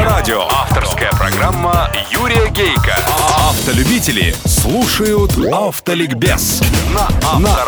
[0.00, 0.42] Авторадио.
[0.48, 2.96] Авторская программа Юрия Гейка.
[3.36, 6.62] Автолюбители слушают Автоликбез
[6.94, 7.06] на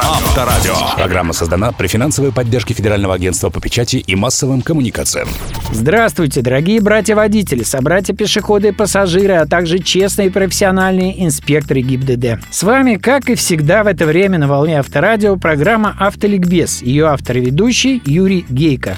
[0.01, 0.75] Авторадио.
[0.97, 5.29] Программа создана при финансовой поддержке Федерального агентства по печати и массовым коммуникациям.
[5.73, 12.43] Здравствуйте, дорогие братья-водители, собратья-пешеходы и пассажиры, а также честные и профессиональные инспекторы ГИБДД.
[12.51, 16.81] С вами, как и всегда в это время на волне Авторадио, программа «Автоликбез».
[16.81, 18.97] Ее автор и ведущий Юрий Гейко.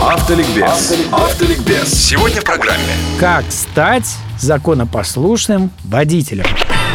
[0.00, 0.94] Автоликбез.
[1.12, 1.92] Автоликбез.
[1.92, 2.78] Сегодня в программе
[3.18, 4.06] Как стать
[4.38, 6.46] законопослушным водителем?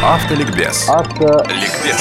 [0.02, 0.88] Автоликбез.
[0.88, 1.96] Автоликбез.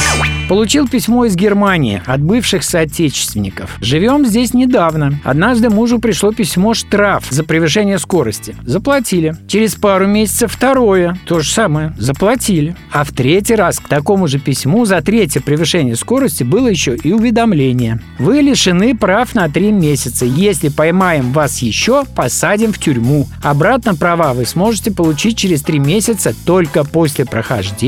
[0.50, 3.78] Получил письмо из Германии от бывших соотечественников.
[3.82, 5.20] Живем здесь недавно.
[5.24, 8.56] Однажды мужу пришло письмо штраф за превышение скорости.
[8.64, 9.36] Заплатили.
[9.48, 11.18] Через пару месяцев второе.
[11.26, 11.96] То же самое.
[11.98, 12.76] Заплатили.
[12.92, 17.12] А в третий раз к такому же письму за третье превышение скорости было еще и
[17.12, 18.00] уведомление.
[18.20, 20.26] Вы лишены прав на три месяца.
[20.26, 23.28] Если поймаем вас еще, посадим в тюрьму.
[23.42, 27.85] Обратно права вы сможете получить через три месяца только после прохождения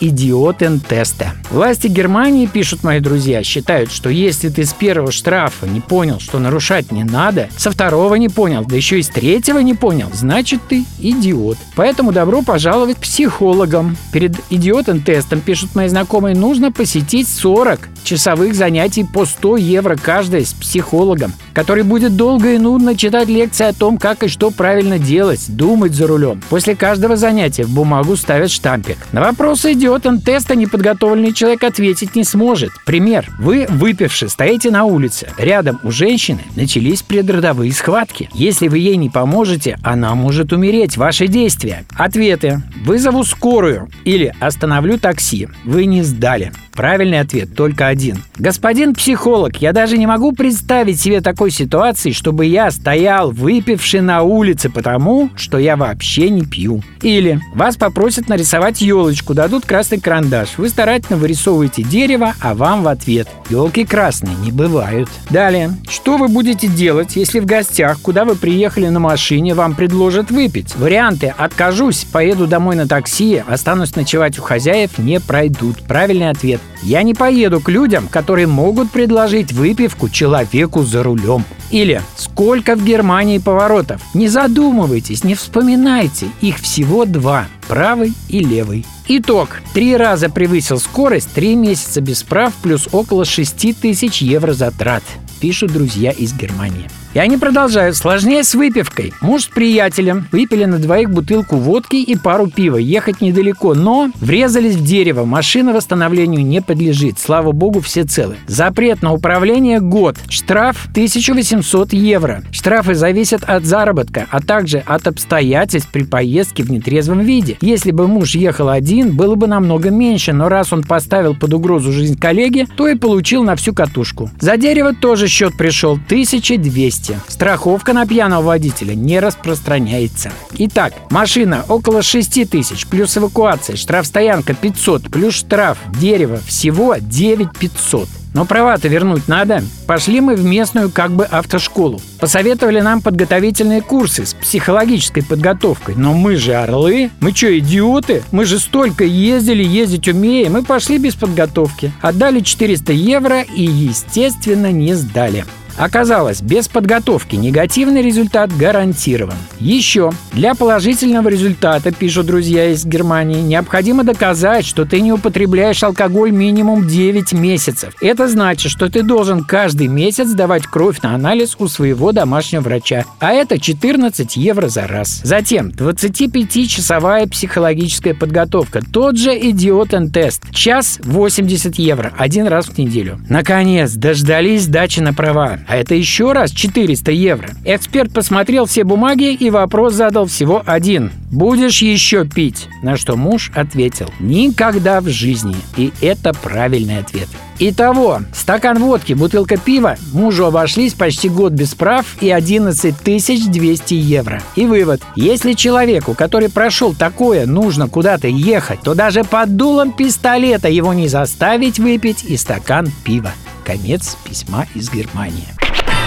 [0.00, 1.32] идиотен-теста.
[1.50, 6.38] Власти Германии, пишут мои друзья, считают, что если ты с первого штрафа не понял, что
[6.38, 10.60] нарушать не надо, со второго не понял, да еще и с третьего не понял, значит
[10.68, 11.58] ты идиот.
[11.74, 13.96] Поэтому добро пожаловать к психологам.
[14.12, 20.52] Перед идиотен-тестом, пишут мои знакомые, нужно посетить 40 часовых занятий по 100 евро каждая с
[20.52, 25.44] психологом, который будет долго и нудно читать лекции о том, как и что правильно делать,
[25.48, 26.40] думать за рулем.
[26.48, 28.98] После каждого занятия в бумагу ставят штампик.
[29.12, 32.70] На вопрос идиотом теста неподготовленный человек ответить не сможет.
[32.84, 33.30] Пример.
[33.38, 35.28] Вы, выпивши, стоите на улице.
[35.38, 38.28] Рядом у женщины начались предродовые схватки.
[38.34, 40.98] Если вы ей не поможете, она может умереть.
[40.98, 41.86] Ваши действия.
[41.96, 42.60] Ответы.
[42.84, 45.48] Вызову скорую или остановлю такси.
[45.64, 46.52] Вы не сдали.
[46.74, 48.22] Правильный ответ только один.
[48.38, 54.22] Господин психолог, я даже не могу представить себе такой ситуации, чтобы я стоял выпивший на
[54.22, 56.82] улице потому, что я вообще не пью.
[57.02, 60.56] Или вас попросят нарисовать елочку, дадут красный карандаш.
[60.56, 63.28] Вы старательно вырисовываете дерево, а вам в ответ.
[63.50, 65.10] Елки красные не бывают.
[65.28, 65.72] Далее.
[65.88, 70.74] Что вы будете делать, если в гостях, куда вы приехали на машине, вам предложат выпить?
[70.76, 75.82] Варианты «откажусь», «поеду домой на такси», «останусь ночевать у хозяев» не пройдут.
[75.82, 81.44] Правильный ответ я не поеду к людям, которые могут предложить выпивку человеку за рулем.
[81.70, 84.02] Или сколько в Германии поворотов?
[84.14, 86.26] Не задумывайтесь, не вспоминайте.
[86.40, 87.46] Их всего два.
[87.68, 88.84] Правый и левый.
[89.08, 89.60] Итог.
[89.74, 95.02] Три раза превысил скорость, три месяца без прав, плюс около 6 тысяч евро затрат.
[95.40, 96.88] Пишут друзья из Германии.
[97.14, 97.96] И они продолжают.
[97.96, 99.12] Сложнее с выпивкой.
[99.20, 102.78] Муж с приятелем выпили на двоих бутылку водки и пару пива.
[102.78, 105.24] Ехать недалеко, но врезались в дерево.
[105.24, 107.18] Машина восстановлению не подлежит.
[107.18, 108.36] Слава богу, все целы.
[108.46, 110.16] Запрет на управление год.
[110.28, 112.42] Штраф 1800 евро.
[112.50, 117.58] Штрафы зависят от заработка, а также от обстоятельств при поездке в нетрезвом виде.
[117.60, 121.92] Если бы муж ехал один, было бы намного меньше, но раз он поставил под угрозу
[121.92, 124.30] жизнь коллеги, то и получил на всю катушку.
[124.40, 127.20] За дерево тоже счет пришел 1200 месте.
[127.28, 130.32] Страховка на пьяного водителя не распространяется.
[130.58, 138.08] Итак, машина около 6 тысяч, плюс эвакуация, штрафстоянка 500, плюс штраф, дерево, всего 9 500.
[138.34, 139.62] Но права-то вернуть надо.
[139.86, 142.00] Пошли мы в местную как бы автошколу.
[142.18, 145.96] Посоветовали нам подготовительные курсы с психологической подготовкой.
[145.96, 147.10] Но мы же орлы.
[147.20, 148.22] Мы что, идиоты?
[148.32, 150.52] Мы же столько ездили, ездить умеем.
[150.54, 151.92] Мы пошли без подготовки.
[152.00, 155.44] Отдали 400 евро и, естественно, не сдали.
[155.76, 159.34] Оказалось, без подготовки негативный результат гарантирован.
[159.58, 166.30] Еще, для положительного результата, пишут друзья из Германии, необходимо доказать, что ты не употребляешь алкоголь
[166.30, 167.94] минимум 9 месяцев.
[168.00, 173.04] Это значит, что ты должен каждый месяц давать кровь на анализ у своего домашнего врача.
[173.18, 175.20] А это 14 евро за раз.
[175.24, 178.80] Затем 25-часовая психологическая подготовка.
[178.92, 180.52] Тот же идиотен-тест.
[180.52, 182.12] Час 80 евро.
[182.16, 183.20] Один раз в неделю.
[183.28, 185.58] Наконец, дождались сдачи на права.
[185.66, 187.50] А это еще раз 400 евро.
[187.64, 191.12] Эксперт посмотрел все бумаги и вопрос задал всего один.
[191.30, 195.56] «Будешь еще пить?» На что муж ответил «Никогда в жизни».
[195.76, 197.28] И это правильный ответ.
[197.58, 204.42] Итого, стакан водки, бутылка пива мужу обошлись почти год без прав и 11 200 евро.
[204.56, 205.00] И вывод.
[205.14, 211.08] Если человеку, который прошел такое, нужно куда-то ехать, то даже под дулом пистолета его не
[211.08, 213.32] заставить выпить и стакан пива.
[213.64, 215.48] Конец письма из Германии.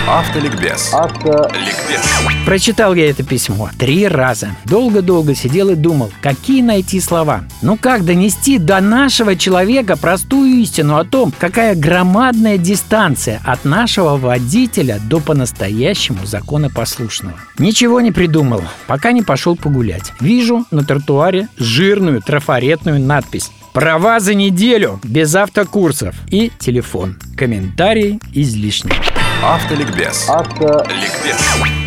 [0.08, 0.94] Автоликбез.
[0.94, 2.02] Автоликбез.
[2.46, 4.56] Прочитал я это письмо три раза.
[4.66, 7.44] Долго-долго сидел и думал, какие найти слова.
[7.64, 14.16] Ну как донести до нашего человека простую истину о том, какая громадная дистанция от нашего
[14.16, 17.40] водителя до по-настоящему законопослушного.
[17.58, 20.14] Ничего не придумал, пока не пошел погулять.
[20.20, 27.18] Вижу на тротуаре жирную трафаретную надпись Права за неделю, без автокурсов и телефон.
[27.36, 28.94] Комментарий излишний.
[29.44, 30.30] Автоликбез.
[30.30, 31.42] Автоликбез.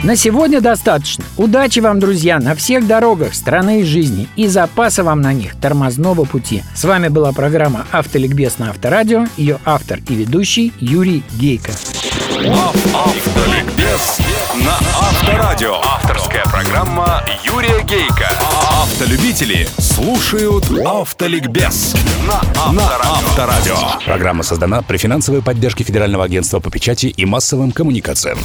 [0.05, 1.25] На сегодня достаточно.
[1.39, 6.27] Удачи вам, друзья, на всех дорогах страны и жизни и запаса вам на них тормозного
[6.27, 6.63] пути.
[6.75, 11.73] С вами была программа «Автоликбез» на Авторадио, ее автор и ведущий Юрий Гейко.
[12.93, 14.19] Автоликбез
[14.63, 15.77] на Авторадио.
[15.77, 18.29] Авторская программа Юрия Гейка.
[19.01, 21.95] Автолюбители слушают Автоликбез
[22.27, 22.41] на
[23.05, 23.77] Авторадио.
[24.05, 28.39] Программа создана при финансовой поддержке Федерального агентства по печати и массовым коммуникациям.